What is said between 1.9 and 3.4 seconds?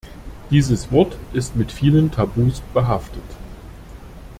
Tabus behaftet.